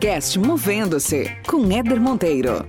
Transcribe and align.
podcast 0.00 0.38
Movendo-se 0.38 1.30
com 1.46 1.70
Éder 1.70 2.00
Monteiro. 2.00 2.66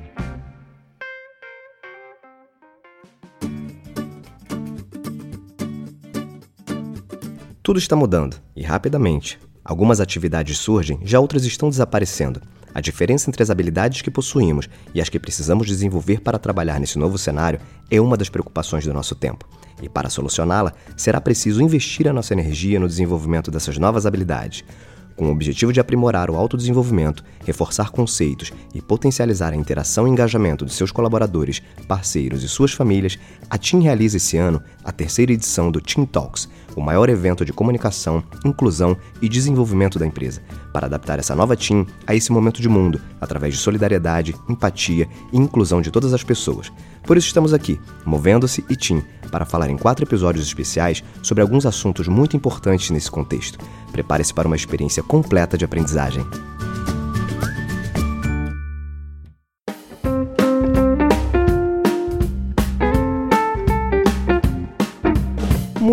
Tudo 7.63 7.80
está 7.80 7.95
mudando 7.95 8.36
e 8.54 8.62
rapidamente. 8.63 9.39
Algumas 9.63 10.02
atividades 10.02 10.57
surgem, 10.57 10.99
já 11.04 11.21
outras 11.21 11.45
estão 11.45 11.70
desaparecendo. 11.70 12.41
A 12.75 12.81
diferença 12.81 13.30
entre 13.30 13.41
as 13.41 13.50
habilidades 13.50 14.02
que 14.02 14.11
possuímos 14.11 14.68
e 14.93 15.00
as 15.00 15.07
que 15.07 15.18
precisamos 15.18 15.68
desenvolver 15.68 16.20
para 16.20 16.38
trabalhar 16.38 16.82
nesse 16.82 17.00
novo 17.00 17.18
cenário 17.18 17.61
é 17.89 18.02
uma 18.02 18.18
das 18.18 18.27
preocupações 18.27 18.84
do 18.84 18.93
nosso 18.93 19.16
tempo. 19.16 19.48
E 19.82 19.88
para 19.88 20.09
solucioná-la, 20.09 20.73
será 20.98 21.21
preciso 21.21 21.62
investir 21.62 22.09
a 22.09 22.13
nossa 22.13 22.34
energia 22.34 22.77
no 22.77 22.90
desenvolvimento 22.90 23.49
dessas 23.49 23.77
novas 23.77 24.05
habilidades. 24.05 24.66
Com 25.15 25.27
o 25.27 25.31
objetivo 25.31 25.73
de 25.73 25.79
aprimorar 25.79 26.29
o 26.29 26.35
autodesenvolvimento, 26.35 27.23
reforçar 27.45 27.91
conceitos 27.91 28.51
e 28.73 28.81
potencializar 28.81 29.53
a 29.53 29.55
interação 29.55 30.07
e 30.07 30.11
engajamento 30.11 30.65
de 30.65 30.73
seus 30.73 30.91
colaboradores, 30.91 31.61
parceiros 31.87 32.43
e 32.43 32.49
suas 32.49 32.71
famílias, 32.71 33.20
a 33.49 33.57
TIM 33.57 33.81
realiza 33.81 34.17
esse 34.17 34.37
ano 34.37 34.61
a 34.84 34.91
terceira 34.91 35.31
edição 35.31 35.71
do 35.71 35.81
Team 35.81 36.05
Talks, 36.05 36.49
o 36.75 36.81
maior 36.81 37.09
evento 37.09 37.45
de 37.45 37.53
comunicação, 37.53 38.23
inclusão 38.45 38.98
e 39.21 39.29
desenvolvimento 39.29 39.99
da 39.99 40.05
empresa, 40.05 40.41
para 40.73 40.88
adaptar 40.88 41.20
essa 41.20 41.35
nova 41.35 41.55
TIM 41.55 41.85
a 42.05 42.16
esse 42.16 42.31
momento 42.31 42.62
de 42.62 42.70
mundo, 42.70 43.02
através 43.20 43.53
de 43.53 43.59
solidariedade, 43.59 44.35
empatia 44.49 45.07
e 45.31 45.38
inclusão 45.38 45.81
de 45.81 45.91
todas 45.91 46.13
as 46.13 46.23
pessoas. 46.23 46.71
Por 47.03 47.17
isso 47.17 47.27
estamos 47.27 47.53
aqui, 47.53 47.79
Movendo-se 48.05 48.63
e 48.70 48.76
TIM, 48.76 49.03
para 49.31 49.45
falar 49.45 49.70
em 49.70 49.77
quatro 49.77 50.05
episódios 50.05 50.45
especiais 50.45 51.04
sobre 51.23 51.41
alguns 51.41 51.65
assuntos 51.65 52.07
muito 52.07 52.35
importantes 52.35 52.90
nesse 52.90 53.09
contexto. 53.09 53.59
Prepare-se 53.91 54.34
para 54.34 54.48
uma 54.48 54.55
experiência 54.55 55.01
completa 55.01 55.57
de 55.57 55.65
aprendizagem. 55.65 56.26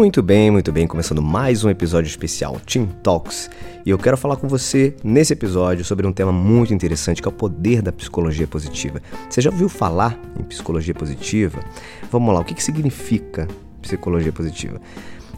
Muito 0.08 0.22
bem, 0.22 0.50
muito 0.50 0.72
bem, 0.72 0.86
começando 0.86 1.20
mais 1.20 1.64
um 1.64 1.68
episódio 1.68 2.08
especial, 2.08 2.58
Team 2.60 2.86
Talks. 3.02 3.50
E 3.84 3.90
eu 3.90 3.98
quero 3.98 4.16
falar 4.16 4.36
com 4.36 4.48
você 4.48 4.96
nesse 5.04 5.34
episódio 5.34 5.84
sobre 5.84 6.06
um 6.06 6.14
tema 6.14 6.32
muito 6.32 6.72
interessante 6.72 7.20
que 7.20 7.28
é 7.28 7.30
o 7.30 7.32
poder 7.32 7.82
da 7.82 7.92
psicologia 7.92 8.46
positiva. 8.46 9.02
Você 9.28 9.42
já 9.42 9.50
ouviu 9.50 9.68
falar 9.68 10.18
em 10.40 10.44
psicologia 10.44 10.94
positiva? 10.94 11.60
Vamos 12.10 12.32
lá, 12.32 12.40
o 12.40 12.44
que, 12.44 12.54
que 12.54 12.64
significa 12.64 13.46
psicologia 13.82 14.32
positiva? 14.32 14.80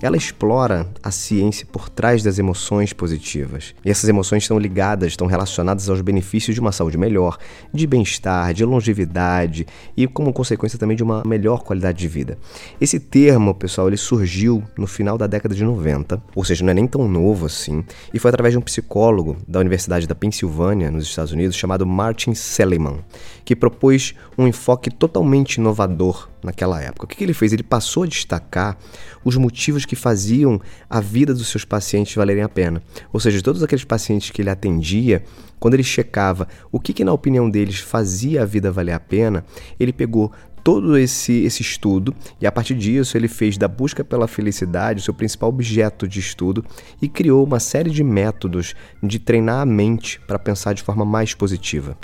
Ela 0.02 0.16
explora 0.16 0.88
a 1.02 1.10
ciência 1.10 1.66
por 1.70 1.88
trás 1.88 2.22
das 2.22 2.38
emoções 2.38 2.92
positivas. 2.92 3.74
E 3.84 3.90
essas 3.90 4.08
emoções 4.08 4.44
estão 4.44 4.58
ligadas, 4.58 5.08
estão 5.08 5.26
relacionadas 5.26 5.88
aos 5.88 6.00
benefícios 6.00 6.54
de 6.54 6.60
uma 6.60 6.72
saúde 6.72 6.96
melhor, 6.96 7.38
de 7.72 7.86
bem-estar, 7.86 8.54
de 8.54 8.64
longevidade 8.64 9.66
e, 9.96 10.06
como 10.06 10.32
consequência, 10.32 10.78
também 10.78 10.96
de 10.96 11.02
uma 11.02 11.22
melhor 11.26 11.62
qualidade 11.62 11.98
de 11.98 12.08
vida. 12.08 12.38
Esse 12.80 12.98
termo, 12.98 13.54
pessoal, 13.54 13.88
ele 13.88 13.96
surgiu 13.96 14.62
no 14.76 14.86
final 14.86 15.18
da 15.18 15.26
década 15.26 15.54
de 15.54 15.64
90, 15.64 16.22
ou 16.34 16.44
seja, 16.44 16.64
não 16.64 16.70
é 16.70 16.74
nem 16.74 16.86
tão 16.86 17.06
novo 17.06 17.46
assim, 17.46 17.84
e 18.12 18.18
foi 18.18 18.30
através 18.30 18.52
de 18.52 18.58
um 18.58 18.62
psicólogo 18.62 19.36
da 19.46 19.60
Universidade 19.60 20.06
da 20.06 20.14
Pensilvânia, 20.14 20.90
nos 20.90 21.04
Estados 21.04 21.32
Unidos, 21.32 21.56
chamado 21.56 21.86
Martin 21.86 22.34
Seligman, 22.34 23.00
que 23.44 23.54
propôs 23.54 24.14
um 24.38 24.46
enfoque 24.46 24.90
totalmente 24.90 25.56
inovador 25.56 26.28
naquela 26.42 26.80
época. 26.80 27.04
O 27.04 27.08
que, 27.08 27.22
ele 27.22 27.34
fez? 27.34 27.52
Ele 27.52 27.62
passou 27.62 28.02
a 28.02 28.06
destacar 28.06 28.78
os 29.24 29.36
motivos 29.36 29.84
que 29.84 29.96
faziam 29.96 30.60
a 30.88 31.00
vida 31.00 31.34
dos 31.34 31.48
seus 31.48 31.64
pacientes 31.64 32.14
valerem 32.14 32.42
a 32.42 32.48
pena. 32.48 32.82
Ou 33.12 33.20
seja, 33.20 33.42
todos 33.42 33.62
aqueles 33.62 33.84
pacientes 33.84 34.30
que 34.30 34.42
ele 34.42 34.50
atendia, 34.50 35.22
quando 35.58 35.74
ele 35.74 35.82
checava 35.82 36.48
o 36.72 36.80
que, 36.80 36.92
que 36.92 37.04
na 37.04 37.12
opinião 37.12 37.48
deles 37.48 37.78
fazia 37.78 38.42
a 38.42 38.46
vida 38.46 38.72
valer 38.72 38.92
a 38.92 39.00
pena, 39.00 39.44
ele 39.78 39.92
pegou 39.92 40.32
todo 40.62 40.96
esse, 40.96 41.32
esse 41.44 41.62
estudo 41.62 42.14
e 42.40 42.46
a 42.46 42.52
partir 42.52 42.74
disso 42.74 43.16
ele 43.16 43.28
fez 43.28 43.56
da 43.56 43.68
busca 43.68 44.04
pela 44.04 44.28
felicidade 44.28 45.00
o 45.00 45.02
seu 45.02 45.14
principal 45.14 45.48
objeto 45.48 46.06
de 46.06 46.20
estudo 46.20 46.64
e 47.00 47.08
criou 47.08 47.44
uma 47.44 47.60
série 47.60 47.90
de 47.90 48.02
métodos 48.02 48.74
de 49.02 49.18
treinar 49.18 49.60
a 49.60 49.66
mente 49.66 50.20
para 50.26 50.38
pensar 50.38 50.72
de 50.72 50.82
forma 50.82 51.04
mais 51.04 51.34
positiva. 51.34 51.96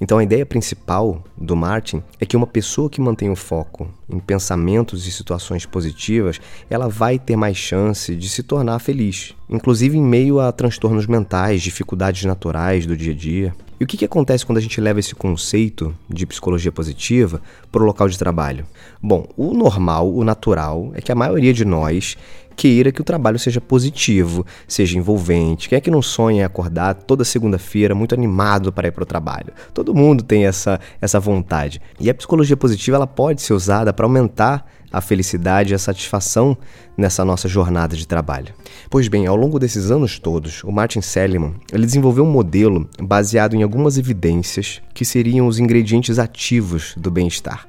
Então 0.00 0.18
a 0.18 0.24
ideia 0.24 0.44
principal 0.44 1.22
do 1.36 1.54
Martin 1.54 2.02
é 2.20 2.26
que 2.26 2.36
uma 2.36 2.46
pessoa 2.46 2.90
que 2.90 3.00
mantém 3.00 3.30
o 3.30 3.36
foco 3.36 3.88
em 4.08 4.18
pensamentos 4.18 5.06
e 5.06 5.12
situações 5.12 5.64
positivas, 5.66 6.40
ela 6.68 6.88
vai 6.88 7.18
ter 7.18 7.36
mais 7.36 7.56
chance 7.56 8.14
de 8.14 8.28
se 8.28 8.42
tornar 8.42 8.78
feliz, 8.78 9.34
inclusive 9.48 9.96
em 9.96 10.02
meio 10.02 10.40
a 10.40 10.52
transtornos 10.52 11.06
mentais, 11.06 11.62
dificuldades 11.62 12.24
naturais 12.24 12.86
do 12.86 12.96
dia 12.96 13.12
a 13.12 13.16
dia. 13.16 13.54
E 13.78 13.84
o 13.84 13.86
que, 13.86 13.96
que 13.96 14.04
acontece 14.04 14.46
quando 14.46 14.58
a 14.58 14.60
gente 14.60 14.80
leva 14.80 15.00
esse 15.00 15.14
conceito 15.14 15.94
de 16.08 16.24
psicologia 16.26 16.70
positiva 16.70 17.42
para 17.72 17.82
o 17.82 17.86
local 17.86 18.08
de 18.08 18.16
trabalho? 18.16 18.64
Bom, 19.02 19.26
o 19.36 19.52
normal, 19.52 20.12
o 20.14 20.22
natural, 20.22 20.92
é 20.94 21.00
que 21.00 21.10
a 21.10 21.14
maioria 21.14 21.52
de 21.52 21.64
nós 21.64 22.16
queira 22.56 22.92
que 22.92 23.00
o 23.00 23.04
trabalho 23.04 23.38
seja 23.38 23.60
positivo, 23.60 24.46
seja 24.66 24.98
envolvente. 24.98 25.68
Quem 25.68 25.76
é 25.76 25.80
que 25.80 25.90
não 25.90 26.02
sonha 26.02 26.42
em 26.42 26.44
acordar 26.44 26.94
toda 26.94 27.24
segunda-feira 27.24 27.94
muito 27.94 28.14
animado 28.14 28.72
para 28.72 28.88
ir 28.88 28.92
para 28.92 29.02
o 29.02 29.06
trabalho? 29.06 29.52
Todo 29.72 29.94
mundo 29.94 30.22
tem 30.22 30.46
essa, 30.46 30.80
essa 31.00 31.20
vontade. 31.20 31.80
E 32.00 32.08
a 32.08 32.14
psicologia 32.14 32.56
positiva 32.56 32.96
ela 32.96 33.06
pode 33.06 33.42
ser 33.42 33.54
usada 33.54 33.92
para 33.92 34.06
aumentar 34.06 34.66
a 34.94 35.00
felicidade 35.00 35.72
e 35.72 35.74
a 35.74 35.78
satisfação 35.78 36.56
nessa 36.96 37.24
nossa 37.24 37.48
jornada 37.48 37.96
de 37.96 38.06
trabalho. 38.06 38.54
Pois 38.88 39.08
bem, 39.08 39.26
ao 39.26 39.34
longo 39.34 39.58
desses 39.58 39.90
anos 39.90 40.20
todos, 40.20 40.62
o 40.62 40.70
Martin 40.70 41.00
Seligman 41.00 41.54
ele 41.72 41.84
desenvolveu 41.84 42.24
um 42.24 42.30
modelo 42.30 42.88
baseado 43.02 43.54
em 43.54 43.64
algumas 43.64 43.98
evidências 43.98 44.80
que 44.94 45.04
seriam 45.04 45.48
os 45.48 45.58
ingredientes 45.58 46.20
ativos 46.20 46.94
do 46.96 47.10
bem-estar. 47.10 47.68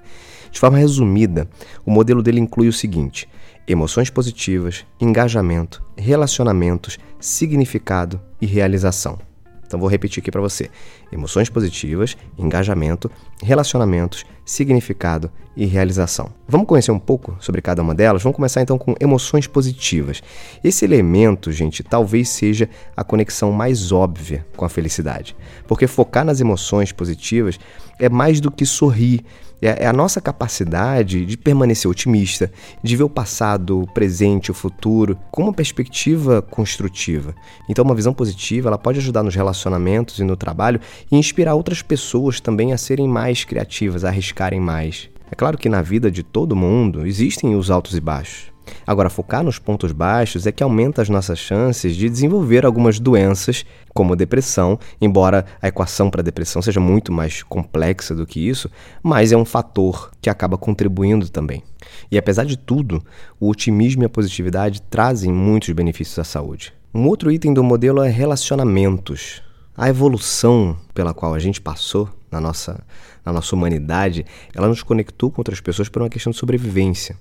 De 0.52 0.60
forma 0.60 0.78
resumida, 0.78 1.50
o 1.84 1.92
modelo 1.92 2.22
dele 2.22 2.40
inclui 2.40 2.68
o 2.68 2.74
seguinte: 2.74 3.28
emoções 3.68 4.10
positivas, 4.10 4.86
engajamento, 5.00 5.84
relacionamentos, 5.98 6.98
significado 7.20 8.22
e 8.42 8.46
realização. 8.46 9.20
Então 9.66 9.80
vou 9.80 9.90
repetir 9.90 10.22
aqui 10.22 10.32
para 10.32 10.42
você: 10.42 10.70
emoções 11.12 11.50
positivas, 11.50 12.16
engajamento, 12.38 13.10
relacionamentos, 13.42 14.26
significado 14.46 15.32
e 15.58 15.66
realização. 15.66 16.30
Vamos 16.48 16.68
conhecer 16.68 16.92
um 16.92 17.00
pouco 17.00 17.36
sobre 17.40 17.62
cada 17.62 17.82
uma 17.82 17.96
delas? 17.96 18.22
Vamos 18.22 18.36
começar 18.36 18.62
então 18.62 18.78
com 18.78 18.94
emoções 19.00 19.48
positivas. 19.48 20.22
Esse 20.64 20.86
elemento, 20.86 21.52
gente, 21.52 21.82
talvez 21.82 22.30
seja 22.30 22.70
a 22.96 23.04
conexão 23.04 23.52
mais 23.52 23.92
óbvia 23.92 24.46
com 24.56 24.66
a 24.66 24.70
felicidade, 24.70 25.36
porque 25.68 25.88
focar 25.88 26.24
nas 26.24 26.40
emoções 26.40 26.92
positivas 26.92 27.60
é 28.00 28.10
mais 28.10 28.40
do 28.40 28.52
que 28.52 28.66
sorrir, 28.66 29.26
é, 29.66 29.84
é 29.84 29.88
a 29.88 29.94
nossa 29.94 30.22
capacidade 30.22 31.26
de 31.26 31.38
permanecer 31.38 31.90
otimista, 31.90 32.52
de 32.84 32.96
ver 32.96 33.04
o 33.04 33.10
passado, 33.10 33.82
o 33.82 33.88
presente, 33.88 34.52
o 34.52 34.54
futuro 34.54 35.18
com 35.32 35.44
uma 35.44 35.54
perspectiva 35.54 36.42
construtiva. 36.42 37.36
Então, 37.70 37.84
uma 37.84 37.96
visão 37.96 38.14
positiva 38.14 38.70
ela 38.70 38.78
pode 38.78 39.00
ajudar 39.00 39.24
nos 39.24 39.36
relacionamentos 39.36 40.20
e 40.20 40.24
no 40.24 40.36
trabalho 40.36 40.80
e 41.12 41.18
inspirar 41.18 41.56
outras 41.56 41.82
pessoas 41.82 42.40
também 42.40 42.74
a 42.74 42.78
serem 42.78 43.08
mais 43.08 43.44
criativas, 43.44 44.04
a 44.04 44.10
arriscarem 44.10 44.60
mais. 44.60 45.10
É 45.32 45.36
claro 45.36 45.58
que 45.58 45.70
na 45.70 45.82
vida 45.82 46.12
de 46.12 46.24
todo 46.24 46.56
mundo 46.56 47.06
existem 47.06 47.56
os 47.56 47.72
altos 47.72 47.96
e 47.96 48.00
baixos. 48.00 48.55
Agora, 48.86 49.10
focar 49.10 49.44
nos 49.44 49.60
pontos 49.60 49.92
baixos 49.92 50.46
é 50.48 50.52
que 50.52 50.64
aumenta 50.64 51.02
as 51.02 51.10
nossas 51.10 51.40
chances 51.40 51.96
de 51.96 52.10
desenvolver 52.10 52.66
algumas 52.66 53.00
doenças, 53.00 53.66
como 53.94 54.16
depressão, 54.16 54.80
embora 55.00 55.46
a 55.62 55.68
equação 55.68 56.10
para 56.10 56.22
a 56.22 56.24
depressão 56.24 56.62
seja 56.62 56.80
muito 56.80 57.12
mais 57.12 57.44
complexa 57.44 58.14
do 58.14 58.26
que 58.26 58.40
isso, 58.40 58.70
mas 59.02 59.32
é 59.32 59.38
um 59.38 59.46
fator 59.46 60.12
que 60.22 60.30
acaba 60.30 60.58
contribuindo 60.58 61.30
também. 61.30 61.64
E 62.12 62.18
apesar 62.18 62.46
de 62.46 62.58
tudo, 62.58 63.04
o 63.40 63.50
otimismo 63.50 64.04
e 64.04 64.06
a 64.06 64.10
positividade 64.10 64.82
trazem 64.82 65.32
muitos 65.32 65.70
benefícios 65.70 66.20
à 66.20 66.24
saúde. 66.24 66.74
Um 66.94 67.08
outro 67.08 67.32
item 67.32 67.54
do 67.54 67.64
modelo 67.64 68.02
é 68.02 68.10
relacionamentos. 68.10 69.42
A 69.78 69.90
evolução 69.90 70.78
pela 70.94 71.14
qual 71.14 71.34
a 71.34 71.40
gente 71.40 71.60
passou 71.60 72.10
na 72.32 72.40
nossa, 72.40 72.82
na 73.26 73.34
nossa 73.34 73.56
humanidade, 73.56 74.26
ela 74.54 74.68
nos 74.68 74.82
conectou 74.84 75.30
com 75.30 75.42
outras 75.42 75.60
pessoas 75.60 75.90
por 75.90 76.02
uma 76.02 76.10
questão 76.10 76.32
de 76.32 76.38
sobrevivência. 76.38 77.18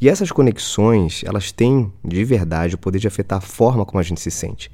E 0.00 0.08
essas 0.08 0.30
conexões, 0.30 1.22
elas 1.24 1.52
têm 1.52 1.92
de 2.04 2.24
verdade 2.24 2.74
o 2.74 2.78
poder 2.78 2.98
de 2.98 3.08
afetar 3.08 3.38
a 3.38 3.40
forma 3.40 3.84
como 3.84 4.00
a 4.00 4.02
gente 4.02 4.20
se 4.20 4.30
sente. 4.30 4.70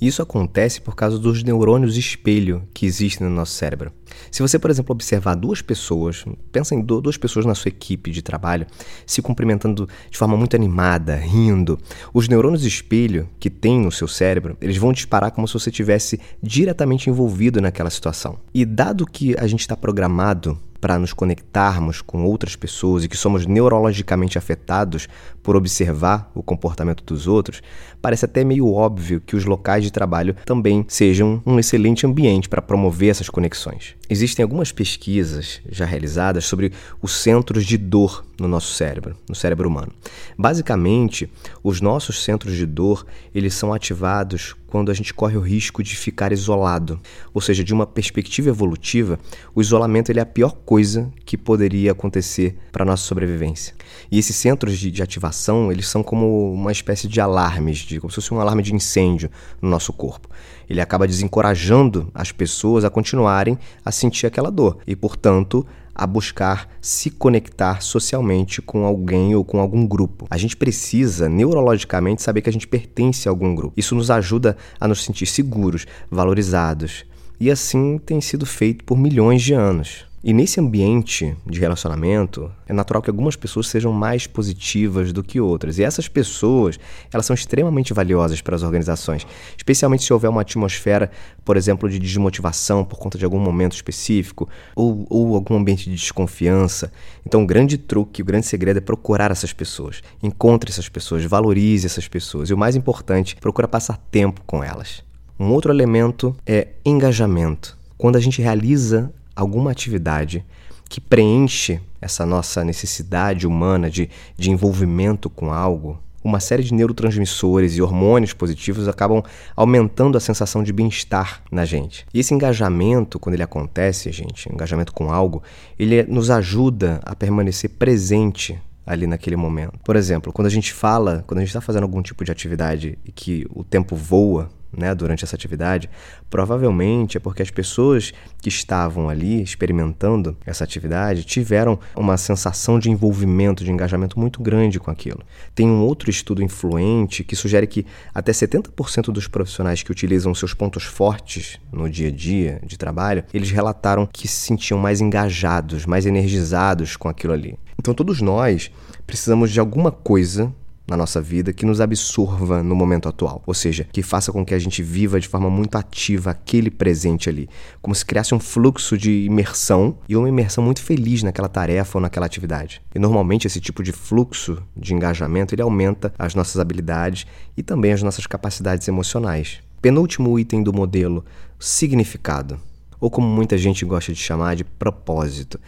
Isso 0.00 0.22
acontece 0.22 0.80
por 0.80 0.94
causa 0.94 1.18
dos 1.18 1.42
neurônios 1.42 1.96
espelho 1.96 2.62
que 2.72 2.86
existem 2.86 3.26
no 3.26 3.34
nosso 3.34 3.52
cérebro. 3.52 3.92
Se 4.30 4.42
você, 4.42 4.56
por 4.56 4.70
exemplo, 4.70 4.92
observar 4.92 5.34
duas 5.34 5.60
pessoas, 5.60 6.24
pensa 6.52 6.74
em 6.74 6.80
duas 6.80 7.16
pessoas 7.16 7.44
na 7.44 7.54
sua 7.54 7.68
equipe 7.70 8.12
de 8.12 8.22
trabalho, 8.22 8.66
se 9.04 9.20
cumprimentando 9.20 9.88
de 10.08 10.16
forma 10.16 10.36
muito 10.36 10.54
animada, 10.54 11.16
rindo, 11.16 11.78
os 12.14 12.28
neurônios 12.28 12.64
espelho 12.64 13.28
que 13.40 13.50
tem 13.50 13.80
no 13.80 13.90
seu 13.90 14.06
cérebro, 14.06 14.56
eles 14.60 14.76
vão 14.76 14.92
disparar 14.92 15.32
como 15.32 15.48
se 15.48 15.54
você 15.54 15.70
tivesse 15.70 16.20
diretamente 16.40 17.10
envolvido 17.10 17.60
naquela 17.60 17.90
situação. 17.90 18.38
E 18.54 18.64
dado 18.64 19.04
que 19.04 19.36
a 19.36 19.48
gente 19.48 19.60
está 19.60 19.76
programado 19.76 20.56
para 20.80 20.98
nos 20.98 21.12
conectarmos 21.12 22.00
com 22.00 22.24
outras 22.24 22.54
pessoas 22.56 23.04
e 23.04 23.08
que 23.08 23.16
somos 23.16 23.46
neurologicamente 23.46 24.38
afetados 24.38 25.08
por 25.42 25.56
observar 25.56 26.30
o 26.34 26.42
comportamento 26.42 27.02
dos 27.04 27.26
outros, 27.26 27.62
parece 28.00 28.24
até 28.24 28.44
meio 28.44 28.72
óbvio 28.72 29.20
que 29.20 29.36
os 29.36 29.44
locais 29.44 29.82
de 29.82 29.90
trabalho 29.90 30.36
também 30.44 30.84
sejam 30.88 31.42
um 31.44 31.58
excelente 31.58 32.06
ambiente 32.06 32.48
para 32.48 32.62
promover 32.62 33.10
essas 33.10 33.28
conexões. 33.28 33.96
Existem 34.08 34.42
algumas 34.42 34.72
pesquisas 34.72 35.60
já 35.70 35.84
realizadas 35.84 36.44
sobre 36.44 36.72
os 37.02 37.12
centros 37.12 37.64
de 37.64 37.76
dor 37.76 38.24
no 38.38 38.46
nosso 38.46 38.72
cérebro, 38.74 39.16
no 39.28 39.34
cérebro 39.34 39.68
humano. 39.68 39.92
Basicamente, 40.36 41.30
os 41.62 41.80
nossos 41.80 42.22
centros 42.22 42.56
de 42.56 42.64
dor, 42.64 43.04
eles 43.34 43.54
são 43.54 43.72
ativados 43.72 44.54
quando 44.68 44.90
a 44.90 44.94
gente 44.94 45.14
corre 45.14 45.36
o 45.36 45.40
risco 45.40 45.82
de 45.82 45.96
ficar 45.96 46.30
isolado. 46.30 47.00
Ou 47.34 47.40
seja, 47.40 47.64
de 47.64 47.72
uma 47.72 47.86
perspectiva 47.86 48.50
evolutiva, 48.50 49.18
o 49.54 49.60
isolamento 49.60 50.10
ele 50.10 50.20
é 50.20 50.22
a 50.22 50.26
pior 50.26 50.52
coisa 50.64 51.10
que 51.24 51.36
poderia 51.36 51.92
acontecer 51.92 52.56
para 52.70 52.84
nossa 52.84 53.02
sobrevivência. 53.04 53.74
E 54.10 54.18
esses 54.18 54.36
centros 54.36 54.78
de, 54.78 54.90
de, 54.90 55.02
ativação, 55.02 55.72
eles 55.72 55.88
são 55.88 56.02
como 56.02 56.52
uma 56.52 56.70
espécie 56.70 57.08
de 57.08 57.20
alarmes, 57.20 57.78
de, 57.78 57.98
como 57.98 58.10
se 58.10 58.16
fosse 58.16 58.32
um 58.32 58.40
alarme 58.40 58.62
de 58.62 58.74
incêndio 58.74 59.30
no 59.60 59.68
nosso 59.68 59.92
corpo. 59.92 60.28
Ele 60.68 60.80
acaba 60.80 61.06
desencorajando 61.06 62.10
as 62.14 62.30
pessoas 62.30 62.84
a 62.84 62.90
continuarem 62.90 63.58
a 63.84 63.90
sentir 63.90 64.26
aquela 64.26 64.50
dor 64.50 64.78
e, 64.86 64.94
portanto, 64.94 65.66
a 65.98 66.06
buscar 66.06 66.70
se 66.80 67.10
conectar 67.10 67.82
socialmente 67.82 68.62
com 68.62 68.86
alguém 68.86 69.34
ou 69.34 69.44
com 69.44 69.60
algum 69.60 69.84
grupo. 69.84 70.28
A 70.30 70.38
gente 70.38 70.56
precisa, 70.56 71.28
neurologicamente, 71.28 72.22
saber 72.22 72.40
que 72.40 72.48
a 72.48 72.52
gente 72.52 72.68
pertence 72.68 73.28
a 73.28 73.32
algum 73.32 73.52
grupo. 73.52 73.74
Isso 73.76 73.96
nos 73.96 74.08
ajuda 74.08 74.56
a 74.78 74.86
nos 74.86 75.02
sentir 75.02 75.26
seguros, 75.26 75.86
valorizados. 76.08 77.04
E 77.40 77.50
assim 77.50 77.98
tem 77.98 78.20
sido 78.20 78.46
feito 78.46 78.84
por 78.84 78.96
milhões 78.96 79.42
de 79.42 79.52
anos. 79.52 80.07
E 80.28 80.32
nesse 80.34 80.60
ambiente 80.60 81.34
de 81.46 81.58
relacionamento, 81.58 82.52
é 82.66 82.72
natural 82.74 83.00
que 83.00 83.08
algumas 83.08 83.34
pessoas 83.34 83.66
sejam 83.66 83.94
mais 83.94 84.26
positivas 84.26 85.10
do 85.10 85.22
que 85.22 85.40
outras. 85.40 85.78
E 85.78 85.82
essas 85.82 86.06
pessoas, 86.06 86.78
elas 87.10 87.24
são 87.24 87.32
extremamente 87.32 87.94
valiosas 87.94 88.42
para 88.42 88.54
as 88.54 88.62
organizações, 88.62 89.26
especialmente 89.56 90.04
se 90.04 90.12
houver 90.12 90.28
uma 90.28 90.42
atmosfera, 90.42 91.10
por 91.42 91.56
exemplo, 91.56 91.88
de 91.88 91.98
desmotivação 91.98 92.84
por 92.84 92.98
conta 92.98 93.16
de 93.16 93.24
algum 93.24 93.38
momento 93.38 93.72
específico 93.72 94.46
ou, 94.76 95.06
ou 95.08 95.34
algum 95.34 95.56
ambiente 95.56 95.88
de 95.88 95.96
desconfiança. 95.96 96.92
Então, 97.24 97.42
o 97.42 97.46
grande 97.46 97.78
truque, 97.78 98.20
o 98.20 98.24
grande 98.26 98.44
segredo 98.44 98.76
é 98.76 98.82
procurar 98.82 99.30
essas 99.30 99.54
pessoas. 99.54 100.02
Encontre 100.22 100.70
essas 100.70 100.90
pessoas, 100.90 101.24
valorize 101.24 101.86
essas 101.86 102.06
pessoas. 102.06 102.50
E 102.50 102.52
o 102.52 102.58
mais 102.58 102.76
importante, 102.76 103.34
procura 103.36 103.66
passar 103.66 103.96
tempo 104.10 104.42
com 104.46 104.62
elas. 104.62 105.02
Um 105.40 105.52
outro 105.52 105.72
elemento 105.72 106.36
é 106.46 106.68
engajamento. 106.84 107.78
Quando 107.96 108.16
a 108.16 108.20
gente 108.20 108.42
realiza 108.42 109.10
alguma 109.38 109.70
atividade 109.70 110.44
que 110.88 111.00
preenche 111.00 111.80
essa 112.00 112.26
nossa 112.26 112.64
necessidade 112.64 113.46
humana 113.46 113.88
de, 113.88 114.10
de 114.36 114.50
envolvimento 114.50 115.30
com 115.30 115.52
algo, 115.52 115.98
uma 116.24 116.40
série 116.40 116.64
de 116.64 116.74
neurotransmissores 116.74 117.76
e 117.76 117.82
hormônios 117.82 118.32
positivos 118.32 118.88
acabam 118.88 119.22
aumentando 119.54 120.18
a 120.18 120.20
sensação 120.20 120.64
de 120.64 120.72
bem-estar 120.72 121.42
na 121.52 121.64
gente. 121.64 122.04
E 122.12 122.18
esse 122.18 122.34
engajamento, 122.34 123.18
quando 123.18 123.34
ele 123.34 123.42
acontece, 123.42 124.10
gente, 124.10 124.52
engajamento 124.52 124.92
com 124.92 125.12
algo, 125.12 125.42
ele 125.78 126.02
nos 126.02 126.30
ajuda 126.30 127.00
a 127.04 127.14
permanecer 127.14 127.70
presente 127.70 128.60
ali 128.84 129.06
naquele 129.06 129.36
momento. 129.36 129.78
Por 129.84 129.94
exemplo, 129.94 130.32
quando 130.32 130.46
a 130.46 130.50
gente 130.50 130.72
fala, 130.72 131.22
quando 131.26 131.38
a 131.38 131.42
gente 131.42 131.50
está 131.50 131.60
fazendo 131.60 131.84
algum 131.84 132.02
tipo 132.02 132.24
de 132.24 132.32
atividade 132.32 132.98
e 133.04 133.12
que 133.12 133.46
o 133.54 133.62
tempo 133.62 133.94
voa, 133.94 134.50
né, 134.76 134.94
durante 134.94 135.24
essa 135.24 135.34
atividade, 135.34 135.88
provavelmente 136.28 137.16
é 137.16 137.20
porque 137.20 137.42
as 137.42 137.50
pessoas 137.50 138.12
que 138.40 138.48
estavam 138.48 139.08
ali 139.08 139.42
experimentando 139.42 140.36
essa 140.46 140.64
atividade 140.64 141.24
tiveram 141.24 141.78
uma 141.96 142.16
sensação 142.16 142.78
de 142.78 142.90
envolvimento, 142.90 143.64
de 143.64 143.70
engajamento 143.70 144.18
muito 144.18 144.42
grande 144.42 144.78
com 144.78 144.90
aquilo. 144.90 145.20
Tem 145.54 145.66
um 145.66 145.80
outro 145.80 146.10
estudo 146.10 146.42
influente 146.42 147.24
que 147.24 147.34
sugere 147.34 147.66
que 147.66 147.86
até 148.14 148.32
70% 148.32 149.12
dos 149.12 149.26
profissionais 149.26 149.82
que 149.82 149.90
utilizam 149.90 150.34
seus 150.34 150.54
pontos 150.54 150.84
fortes 150.84 151.58
no 151.72 151.88
dia 151.88 152.08
a 152.08 152.12
dia 152.12 152.60
de 152.64 152.76
trabalho, 152.76 153.24
eles 153.32 153.50
relataram 153.50 154.06
que 154.06 154.28
se 154.28 154.36
sentiam 154.36 154.78
mais 154.78 155.00
engajados, 155.00 155.86
mais 155.86 156.06
energizados 156.06 156.96
com 156.96 157.08
aquilo 157.08 157.32
ali. 157.32 157.58
Então 157.78 157.94
todos 157.94 158.20
nós 158.20 158.70
precisamos 159.06 159.50
de 159.50 159.60
alguma 159.60 159.90
coisa 159.90 160.52
na 160.88 160.96
nossa 160.96 161.20
vida 161.20 161.52
que 161.52 161.66
nos 161.66 161.80
absorva 161.80 162.62
no 162.62 162.74
momento 162.74 163.08
atual, 163.08 163.42
ou 163.46 163.54
seja, 163.54 163.86
que 163.92 164.02
faça 164.02 164.32
com 164.32 164.44
que 164.44 164.54
a 164.54 164.58
gente 164.58 164.82
viva 164.82 165.20
de 165.20 165.28
forma 165.28 165.50
muito 165.50 165.76
ativa 165.76 166.30
aquele 166.30 166.70
presente 166.70 167.28
ali, 167.28 167.48
como 167.82 167.94
se 167.94 168.04
criasse 168.04 168.34
um 168.34 168.40
fluxo 168.40 168.96
de 168.96 169.24
imersão 169.24 169.98
e 170.08 170.16
uma 170.16 170.28
imersão 170.28 170.64
muito 170.64 170.82
feliz 170.82 171.22
naquela 171.22 171.48
tarefa 171.48 171.98
ou 171.98 172.02
naquela 172.02 172.26
atividade. 172.26 172.80
E 172.94 172.98
normalmente 172.98 173.46
esse 173.46 173.60
tipo 173.60 173.82
de 173.82 173.92
fluxo 173.92 174.62
de 174.76 174.94
engajamento 174.94 175.54
ele 175.54 175.62
aumenta 175.62 176.12
as 176.18 176.34
nossas 176.34 176.58
habilidades 176.58 177.26
e 177.56 177.62
também 177.62 177.92
as 177.92 178.02
nossas 178.02 178.26
capacidades 178.26 178.88
emocionais. 178.88 179.60
Penúltimo 179.82 180.38
item 180.38 180.62
do 180.62 180.72
modelo, 180.72 181.24
significado, 181.58 182.58
ou 183.00 183.10
como 183.10 183.28
muita 183.28 183.56
gente 183.56 183.84
gosta 183.84 184.12
de 184.12 184.18
chamar 184.18 184.56
de 184.56 184.64
propósito. 184.64 185.60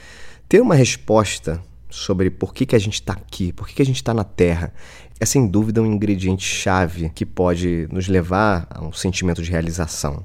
Ter 0.49 0.61
uma 0.61 0.75
resposta 0.75 1.63
sobre 1.91 2.31
por 2.31 2.55
que, 2.55 2.65
que 2.65 2.77
a 2.77 2.79
gente 2.79 2.95
está 2.95 3.13
aqui, 3.13 3.53
por 3.53 3.69
que, 3.69 3.75
que 3.75 3.83
a 3.83 3.87
gente 3.87 3.97
está 3.97 4.15
na 4.15 4.25
Terra, 4.25 4.73
é 5.19 5.27
sem 5.27 5.47
dúvida 5.47 5.83
um 5.83 5.87
ingrediente 5.87 6.45
chave 6.45 7.11
que 7.11 7.27
pode 7.27 7.87
nos 7.93 8.09
levar 8.09 8.67
a 8.71 8.83
um 8.83 8.93
sentimento 8.93 9.43
de 9.43 9.51
realização. 9.51 10.25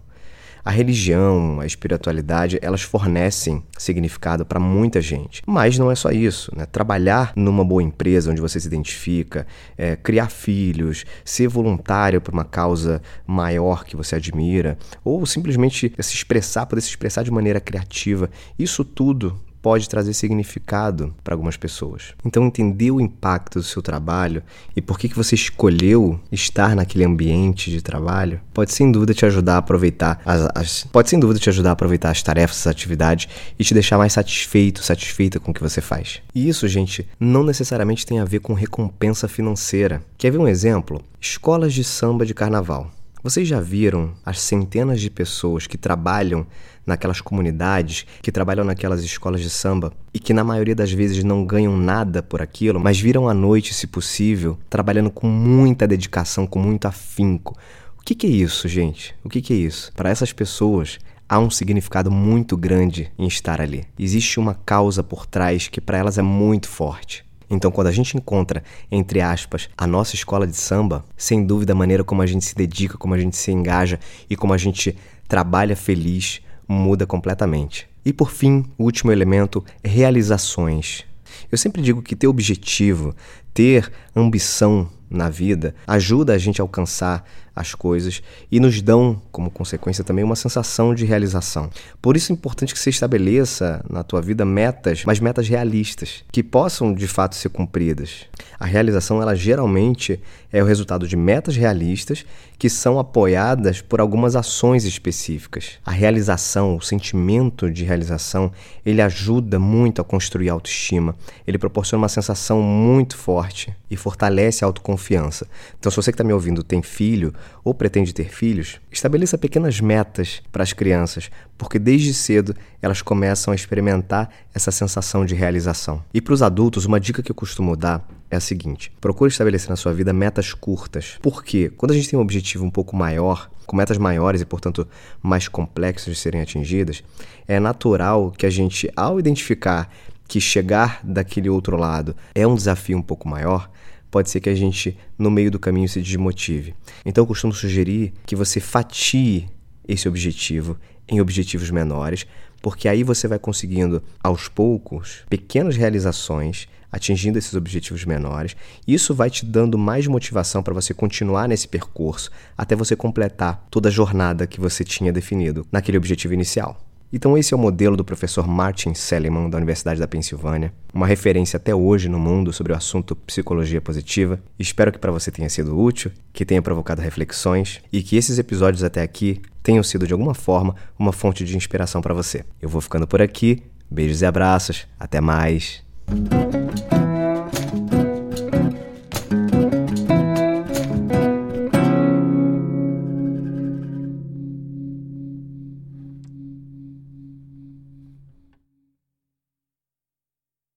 A 0.63 0.71
religião, 0.71 1.59
a 1.59 1.65
espiritualidade, 1.67 2.57
elas 2.59 2.81
fornecem 2.81 3.63
significado 3.77 4.43
para 4.43 4.59
muita 4.59 4.99
gente. 4.99 5.43
Mas 5.45 5.77
não 5.77 5.91
é 5.91 5.95
só 5.95 6.09
isso. 6.09 6.51
Né? 6.55 6.65
Trabalhar 6.65 7.33
numa 7.35 7.63
boa 7.63 7.83
empresa 7.83 8.31
onde 8.31 8.41
você 8.41 8.59
se 8.59 8.65
identifica, 8.65 9.45
é, 9.77 9.95
criar 9.95 10.31
filhos, 10.31 11.05
ser 11.23 11.47
voluntário 11.47 12.19
para 12.19 12.33
uma 12.33 12.43
causa 12.43 12.99
maior 13.27 13.83
que 13.83 13.95
você 13.95 14.15
admira, 14.15 14.75
ou 15.03 15.23
simplesmente 15.27 15.93
se 15.99 16.15
expressar, 16.15 16.65
poder 16.65 16.81
se 16.81 16.89
expressar 16.89 17.21
de 17.21 17.29
maneira 17.29 17.59
criativa, 17.59 18.27
isso 18.57 18.83
tudo 18.83 19.39
pode 19.65 19.89
trazer 19.89 20.13
significado 20.13 21.11
para 21.23 21.33
algumas 21.33 21.57
pessoas. 21.57 22.13
Então, 22.23 22.45
entender 22.45 22.91
o 22.91 23.01
impacto 23.01 23.57
do 23.57 23.63
seu 23.63 23.81
trabalho 23.81 24.43
e 24.75 24.79
por 24.79 24.99
que, 24.99 25.09
que 25.09 25.15
você 25.15 25.33
escolheu 25.33 26.19
estar 26.31 26.75
naquele 26.75 27.03
ambiente 27.03 27.71
de 27.71 27.81
trabalho 27.81 28.39
pode 28.53 28.71
sem 28.71 28.91
dúvida 28.91 29.15
te 29.15 29.25
ajudar 29.25 29.55
a 29.55 29.57
aproveitar 29.57 30.21
as, 30.23 30.47
as, 30.53 30.83
pode 30.83 31.09
sem 31.09 31.19
dúvida 31.19 31.39
te 31.39 31.49
ajudar 31.49 31.71
a 31.71 31.73
aproveitar 31.73 32.11
as 32.11 32.21
tarefas, 32.21 32.59
as 32.59 32.67
atividades 32.67 33.27
e 33.57 33.63
te 33.63 33.73
deixar 33.73 33.97
mais 33.97 34.13
satisfeito, 34.13 34.83
satisfeita 34.83 35.39
com 35.39 35.49
o 35.49 35.53
que 35.53 35.63
você 35.63 35.81
faz. 35.81 36.21
E 36.35 36.47
isso, 36.47 36.67
gente, 36.67 37.07
não 37.19 37.43
necessariamente 37.43 38.05
tem 38.05 38.19
a 38.19 38.23
ver 38.23 38.41
com 38.41 38.53
recompensa 38.53 39.27
financeira. 39.27 39.99
Quer 40.15 40.29
ver 40.29 40.37
um 40.37 40.47
exemplo? 40.47 41.01
Escolas 41.19 41.73
de 41.73 41.83
samba 41.83 42.23
de 42.23 42.35
carnaval. 42.35 42.91
Vocês 43.25 43.47
já 43.47 43.59
viram 43.59 44.13
as 44.23 44.39
centenas 44.39 45.01
de 45.01 45.09
pessoas 45.09 45.65
que 45.65 45.79
trabalham 45.79 46.45
naquelas 46.85 47.21
comunidades, 47.21 48.05
que 48.21 48.31
trabalham 48.31 48.63
naquelas 48.63 49.03
escolas 49.03 49.41
de 49.41 49.49
samba 49.49 49.91
e 50.13 50.19
que 50.19 50.33
na 50.33 50.43
maioria 50.43 50.75
das 50.75 50.91
vezes 50.91 51.23
não 51.23 51.45
ganham 51.45 51.75
nada 51.77 52.21
por 52.21 52.41
aquilo, 52.41 52.79
mas 52.79 52.99
viram 52.99 53.27
à 53.27 53.33
noite, 53.33 53.73
se 53.73 53.87
possível, 53.87 54.57
trabalhando 54.69 55.09
com 55.09 55.27
muita 55.27 55.87
dedicação, 55.87 56.45
com 56.45 56.59
muito 56.59 56.85
afinco. 56.85 57.57
O 57.99 58.03
que, 58.03 58.13
que 58.13 58.27
é 58.27 58.29
isso, 58.29 58.67
gente? 58.67 59.15
O 59.23 59.29
que, 59.29 59.41
que 59.41 59.53
é 59.53 59.57
isso? 59.57 59.91
Para 59.95 60.09
essas 60.09 60.31
pessoas, 60.31 60.99
há 61.27 61.39
um 61.39 61.49
significado 61.49 62.11
muito 62.11 62.55
grande 62.55 63.11
em 63.17 63.27
estar 63.27 63.59
ali. 63.59 63.83
Existe 63.97 64.39
uma 64.39 64.53
causa 64.53 65.03
por 65.03 65.25
trás 65.25 65.67
que 65.67 65.81
para 65.81 65.97
elas 65.97 66.17
é 66.17 66.21
muito 66.21 66.67
forte. 66.67 67.25
Então, 67.49 67.71
quando 67.71 67.87
a 67.87 67.91
gente 67.91 68.17
encontra, 68.17 68.63
entre 68.91 69.21
aspas, 69.21 69.69
a 69.77 69.85
nossa 69.85 70.15
escola 70.15 70.47
de 70.47 70.55
samba, 70.55 71.05
sem 71.15 71.45
dúvida 71.45 71.73
a 71.73 71.75
maneira 71.75 72.03
como 72.03 72.21
a 72.21 72.25
gente 72.25 72.45
se 72.45 72.55
dedica, 72.55 72.97
como 72.97 73.13
a 73.13 73.19
gente 73.19 73.37
se 73.37 73.51
engaja 73.51 73.99
e 74.29 74.35
como 74.35 74.53
a 74.53 74.57
gente 74.57 74.95
trabalha 75.27 75.75
feliz 75.75 76.41
muda 76.67 77.05
completamente. 77.05 77.87
E 78.05 78.13
por 78.13 78.31
fim, 78.31 78.65
o 78.77 78.83
último 78.83 79.11
elemento, 79.11 79.63
realizações. 79.83 81.05
Eu 81.51 81.57
sempre 81.57 81.81
digo 81.81 82.01
que 82.01 82.15
ter 82.15 82.27
objetivo, 82.27 83.15
ter 83.53 83.91
ambição 84.15 84.89
na 85.15 85.29
vida 85.29 85.73
ajuda 85.87 86.33
a 86.33 86.37
gente 86.37 86.61
a 86.61 86.63
alcançar 86.63 87.25
as 87.55 87.73
coisas 87.73 88.21
e 88.51 88.59
nos 88.59 88.81
dão, 88.81 89.21
como 89.31 89.49
consequência 89.49 90.03
também, 90.03 90.25
uma 90.25 90.35
sensação 90.35 90.93
de 90.93 91.05
realização. 91.05 91.69
Por 92.01 92.17
isso 92.17 92.31
é 92.31 92.33
importante 92.33 92.73
que 92.73 92.79
você 92.79 92.89
estabeleça 92.89 93.83
na 93.89 94.03
tua 94.03 94.21
vida 94.21 94.43
metas, 94.43 95.03
mas 95.05 95.19
metas 95.19 95.47
realistas, 95.47 96.23
que 96.31 96.43
possam 96.43 96.93
de 96.93 97.07
fato 97.07 97.35
ser 97.35 97.49
cumpridas. 97.49 98.25
A 98.59 98.65
realização, 98.65 99.21
ela 99.21 99.35
geralmente 99.35 100.19
é 100.51 100.61
o 100.61 100.65
resultado 100.65 101.07
de 101.07 101.15
metas 101.15 101.55
realistas 101.55 102.25
que 102.57 102.69
são 102.69 102.97
apoiadas 102.99 103.81
por 103.81 103.99
algumas 103.99 104.35
ações 104.35 104.85
específicas. 104.85 105.73
A 105.85 105.91
realização, 105.91 106.75
o 106.77 106.81
sentimento 106.81 107.69
de 107.69 107.83
realização, 107.83 108.51
ele 108.85 109.01
ajuda 109.01 109.59
muito 109.59 110.01
a 110.01 110.05
construir 110.05 110.49
autoestima. 110.49 111.15
Ele 111.45 111.57
proporciona 111.57 112.03
uma 112.03 112.09
sensação 112.09 112.61
muito 112.61 113.17
forte 113.17 113.75
e 113.89 113.97
fortalece 113.97 114.63
a 114.63 114.67
autoconfiança 114.67 115.04
confiança. 115.05 115.47
Então, 115.79 115.91
se 115.91 115.95
você 115.95 116.11
que 116.11 116.15
está 116.15 116.23
me 116.23 116.33
ouvindo 116.33 116.63
tem 116.63 116.81
filho 116.81 117.33
ou 117.63 117.73
pretende 117.73 118.13
ter 118.13 118.29
filhos, 118.29 118.79
estabeleça 118.91 119.37
pequenas 119.37 119.79
metas 119.79 120.41
para 120.51 120.63
as 120.63 120.73
crianças, 120.73 121.29
porque 121.57 121.77
desde 121.77 122.13
cedo 122.13 122.55
elas 122.81 123.01
começam 123.01 123.51
a 123.51 123.55
experimentar 123.55 124.29
essa 124.53 124.71
sensação 124.71 125.25
de 125.25 125.35
realização. 125.35 126.03
E 126.13 126.19
para 126.19 126.33
os 126.33 126.41
adultos, 126.41 126.85
uma 126.85 126.99
dica 126.99 127.21
que 127.21 127.31
eu 127.31 127.35
costumo 127.35 127.75
dar 127.75 128.07
é 128.31 128.35
a 128.35 128.39
seguinte: 128.39 128.91
procure 128.99 129.29
estabelecer 129.29 129.69
na 129.69 129.75
sua 129.75 129.93
vida 129.93 130.11
metas 130.11 130.53
curtas. 130.53 131.17
Porque 131.21 131.69
quando 131.69 131.91
a 131.91 131.95
gente 131.95 132.09
tem 132.09 132.17
um 132.17 132.21
objetivo 132.21 132.65
um 132.65 132.71
pouco 132.71 132.95
maior, 132.95 133.49
com 133.65 133.75
metas 133.75 133.97
maiores 133.97 134.41
e, 134.41 134.45
portanto, 134.45 134.87
mais 135.21 135.47
complexas 135.47 136.13
de 136.13 136.19
serem 136.19 136.41
atingidas, 136.41 137.03
é 137.47 137.59
natural 137.59 138.31
que 138.31 138.45
a 138.45 138.49
gente, 138.49 138.91
ao 138.95 139.19
identificar 139.19 139.89
que 140.27 140.41
chegar 140.41 141.01
daquele 141.03 141.49
outro 141.49 141.77
lado 141.77 142.15
é 142.33 142.47
um 142.47 142.55
desafio 142.55 142.97
um 142.97 143.01
pouco 143.01 143.27
maior, 143.27 143.69
pode 144.15 144.29
ser 144.29 144.39
que 144.39 144.49
a 144.49 144.55
gente, 144.55 144.97
no 145.19 145.29
meio 145.29 145.51
do 145.51 145.59
caminho, 145.59 145.89
se 145.89 146.01
desmotive. 146.01 146.73
Então, 147.05 147.23
eu 147.23 147.27
costumo 147.27 147.51
sugerir 147.53 148.13
que 148.25 148.33
você 148.33 148.61
fatie 148.61 149.49
esse 149.85 150.07
objetivo 150.07 150.77
em 151.05 151.19
objetivos 151.19 151.69
menores, 151.69 152.25
porque 152.61 152.87
aí 152.87 153.03
você 153.03 153.27
vai 153.27 153.37
conseguindo, 153.37 154.01
aos 154.23 154.47
poucos, 154.47 155.25
pequenas 155.29 155.75
realizações, 155.75 156.69
atingindo 156.89 157.37
esses 157.37 157.55
objetivos 157.55 158.05
menores. 158.05 158.55
Isso 158.87 159.13
vai 159.13 159.29
te 159.29 159.45
dando 159.45 159.77
mais 159.77 160.07
motivação 160.07 160.63
para 160.63 160.73
você 160.73 160.93
continuar 160.93 161.49
nesse 161.49 161.67
percurso 161.67 162.31
até 162.57 162.73
você 162.73 162.95
completar 162.95 163.67
toda 163.69 163.89
a 163.89 163.91
jornada 163.91 164.47
que 164.47 164.61
você 164.61 164.85
tinha 164.85 165.11
definido 165.11 165.67
naquele 165.69 165.97
objetivo 165.97 166.33
inicial. 166.33 166.84
Então, 167.11 167.37
esse 167.37 167.53
é 167.53 167.57
o 167.57 167.59
modelo 167.59 167.95
do 167.95 168.03
professor 168.03 168.47
Martin 168.47 168.93
Seligman, 168.93 169.49
da 169.49 169.57
Universidade 169.57 169.99
da 169.99 170.07
Pensilvânia, 170.07 170.73
uma 170.93 171.07
referência 171.07 171.57
até 171.57 171.73
hoje 171.73 172.09
no 172.09 172.19
mundo 172.19 172.51
sobre 172.51 172.73
o 172.73 172.75
assunto 172.75 173.15
psicologia 173.15 173.79
positiva. 173.79 174.39
Espero 174.59 174.91
que 174.91 174.99
para 174.99 175.11
você 175.11 175.31
tenha 175.31 175.49
sido 175.49 175.79
útil, 175.79 176.11
que 176.33 176.45
tenha 176.45 176.61
provocado 176.61 177.01
reflexões 177.01 177.81
e 177.91 178.01
que 178.01 178.17
esses 178.17 178.37
episódios 178.39 178.83
até 178.83 179.01
aqui 179.01 179.41
tenham 179.63 179.83
sido 179.83 180.05
de 180.05 180.13
alguma 180.13 180.33
forma 180.33 180.75
uma 180.97 181.11
fonte 181.11 181.43
de 181.43 181.55
inspiração 181.55 182.01
para 182.01 182.13
você. 182.13 182.43
Eu 182.61 182.69
vou 182.69 182.81
ficando 182.81 183.07
por 183.07 183.21
aqui. 183.21 183.63
Beijos 183.89 184.21
e 184.21 184.25
abraços. 184.25 184.87
Até 184.99 185.21
mais. 185.21 185.83